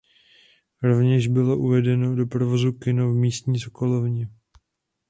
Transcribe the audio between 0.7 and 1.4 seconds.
Rovněž